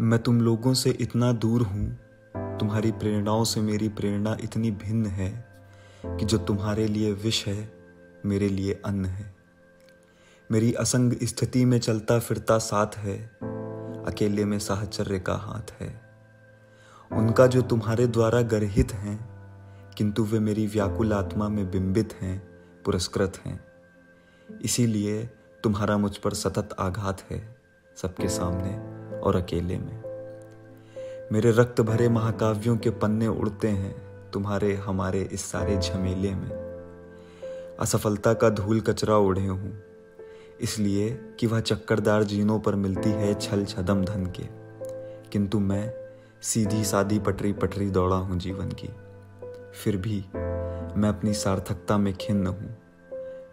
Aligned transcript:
मैं 0.00 0.22
तुम 0.22 0.40
लोगों 0.40 0.74
से 0.74 0.90
इतना 0.90 1.32
दूर 1.32 1.62
हूँ, 1.62 1.98
तुम्हारी 2.36 2.92
प्रेरणाओं 2.92 3.44
से 3.44 3.60
मेरी 3.60 3.88
प्रेरणा 3.88 4.36
इतनी 4.40 4.70
भिन्न 4.70 5.06
है 5.06 5.48
कि 6.06 6.24
जो 6.24 6.38
तुम्हारे 6.38 6.86
लिए 6.86 7.12
विष 7.12 7.46
है, 7.46 7.72
मेरे 8.26 8.48
लिए 8.48 8.80
अन्न 8.84 9.04
है। 9.04 9.34
मेरी 10.50 10.72
असंग 10.72 11.12
स्थिति 11.22 11.64
में 11.64 11.78
चलता 11.78 12.18
फिरता 12.18 12.58
साथ 12.58 12.96
है, 12.96 13.18
अकेले 14.06 14.44
में 14.44 14.58
साहचर्य 14.58 15.18
का 15.18 15.34
हाथ 15.34 15.82
है। 15.82 16.02
उनका 17.12 17.46
जो 17.46 17.62
तुम्हारे 17.62 18.06
द्वारा 18.06 18.42
गर्हित 18.42 18.92
हैं, 18.92 19.28
किंतु 19.98 20.24
वे 20.24 20.38
मेरी 20.38 20.66
व्याकुल 20.66 21.12
आत्मा 21.12 21.48
में 21.48 21.70
बिंबित 21.70 22.14
हैं, 22.20 22.48
पुरस्कृत 22.84 23.32
हैं। 23.46 23.64
इसीलिए 24.60 25.30
तुम्हारा 25.62 25.98
मुझ 25.98 26.16
पर 26.16 26.34
सतत 26.34 26.68
आघात 26.78 27.22
है 27.30 27.56
सबके 27.96 28.28
सामने। 28.28 28.93
और 29.24 29.36
अकेले 29.36 29.78
में। 29.78 30.02
मेरे 31.32 31.50
रक्त 31.50 31.80
भरे 31.80 32.08
महाकाव्यों 32.08 32.76
के 32.76 32.90
पन्ने 32.92 33.26
उड़ते 33.28 33.68
हैं 33.68 33.94
तुम्हारे, 34.30 34.74
हमारे 34.76 35.22
इस 35.22 35.44
सारे 35.44 35.76
झमेले 35.78 36.34
में। 36.34 36.50
असफलता 37.80 38.32
का 38.34 38.48
धूल 38.50 38.80
कचरा 38.80 39.16
ओढ़े 39.18 39.46
हूँ, 39.46 39.72
इसलिए 40.60 41.08
कि 41.40 41.46
वह 41.46 41.60
चक्करदार 41.60 42.22
जीनों 42.24 42.58
पर 42.60 42.74
मिलती 42.74 43.10
है 43.12 43.32
छल 43.34 43.64
छदम 43.64 44.04
धन 44.04 44.26
के। 44.36 44.46
किंतु 45.30 45.58
मैं 45.60 45.92
सीधी 46.42 46.84
सादी 46.84 47.18
पटरी 47.18 47.52
पटरी 47.52 47.90
दौड़ा 47.90 48.16
हूँ 48.16 48.38
जीवन 48.38 48.70
की। 48.72 48.88
फिर 49.74 49.96
भी 49.96 50.24
मैं 50.34 51.08
अपनी 51.08 51.32
सार्थकता 51.34 51.98
में 51.98 52.12
खिन्न 52.14 52.46
हूँ, 52.46 52.76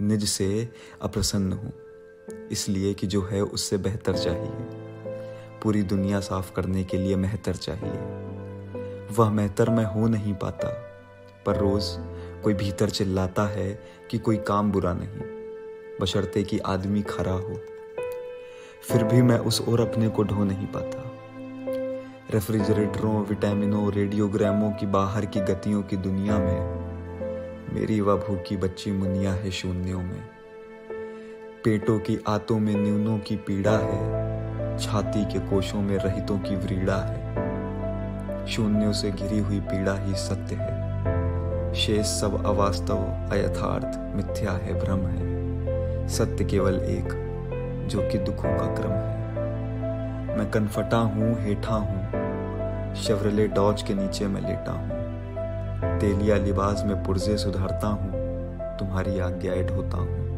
निज 0.00 0.24
से 0.24 0.68
अप्रसन्न 1.02 1.52
हूँ, 1.52 1.72
इसलिए 2.52 2.94
कि 2.94 3.06
जो 3.06 3.22
है 3.22 3.40
उससे 3.42 3.76
बेहतर 3.78 4.16
चाहिए। 4.16 4.83
पूरी 5.64 5.82
दुनिया 5.82 6.20
साफ़ 6.20 6.52
करने 6.52 6.84
के 6.84 6.96
लिए 6.96 7.16
मेहतर 7.16 7.52
चाहिए। 7.52 8.00
वह 9.18 9.30
मेहतर 9.30 9.70
मैं 9.70 9.84
हो 9.84 10.08
नहीं 10.08 10.34
पाता, 10.34 10.68
पर 11.46 11.56
रोज 11.56 11.84
कोई 12.42 12.54
भीतर 12.54 12.90
चिल्लाता 12.90 13.46
है 13.48 13.82
कि 14.10 14.18
कोई 14.18 14.36
काम 14.36 14.72
बुरा 14.72 14.92
नहीं, 14.92 15.20
बशर्ते 16.00 16.42
कि 16.42 16.58
आदमी 16.58 17.02
खरा 17.02 17.32
हो। 17.32 17.60
फिर 18.82 19.04
भी 19.04 19.22
मैं 19.22 19.38
उस 19.38 19.68
ओर 19.68 19.80
अपने 19.80 20.08
को 20.08 20.22
ढो 20.22 20.44
नहीं 20.44 20.66
पाता। 20.66 21.10
रेफ्रिजरेटरों, 22.30 23.24
विटामिनों, 23.26 23.92
रेडियोग्रामों 23.92 24.70
की 24.72 24.86
बाहर 24.86 25.26
की 25.26 25.40
गतियों 25.40 25.82
की 25.82 25.96
दुनिया 25.96 26.38
में 26.38 27.74
मेरी 27.74 28.00
वह 28.00 28.16
भूखी 28.16 28.56
बच्ची 28.56 28.92
मुनिया 28.92 29.32
है 29.32 29.50
शून्यों 29.50 30.02
में। 30.02 30.22
पेटों 31.64 31.98
की 31.98 32.18
आतों 32.28 32.58
में 32.58 32.74
न्यूनों 32.74 33.18
की 33.18 33.36
पीड़ा 33.36 33.78
है 33.78 34.23
छाती 34.78 35.24
के 35.24 35.38
कोशों 35.38 35.82
में 35.82 35.98
रहितों 35.98 36.38
की 36.38 36.56
व्रीड़ा 36.56 36.96
है। 36.96 37.24
शून्यों 38.46 38.92
से 38.92 39.10
घिरी 39.10 39.38
हुई 39.38 39.60
पीड़ा 39.60 39.94
ही 39.94 40.14
सत्य 40.14 40.54
है। 40.54 41.74
शेष 41.74 42.06
सब 42.06 42.46
अवास्तव, 42.46 42.98
अयथार्थ, 43.32 44.16
मिथ्या 44.16 44.52
है, 44.52 44.80
भ्रम 44.80 44.98
है। 44.98 46.08
सत्य 46.08 46.44
केवल 46.44 46.74
एक, 46.74 47.08
जो 47.90 48.08
कि 48.08 48.18
दुखों 48.18 48.58
का 48.58 48.74
क्रम 48.74 48.90
है। 48.90 49.14
मैं 50.38 50.50
कनफटा 50.50 50.96
हूँ, 50.96 51.36
हेठा 51.40 51.74
हूँ। 51.74 52.04
शवरले 52.94 53.48
डॉज 53.48 53.82
के 53.82 53.94
नीचे 53.94 54.26
मैं 54.26 54.40
लेटा 54.40 54.72
हूँ। 54.72 54.94
तेलिया 55.98 56.36
लिबास 56.36 56.82
में 56.86 57.04
पुर्जे 57.04 57.38
सुधारता 57.38 57.86
हूँ। 57.86 58.12
तुम्हारी 58.78 59.18
आज्ञाएँ 59.18 59.66
ढोता 59.66 59.96
हूँ। 59.96 60.33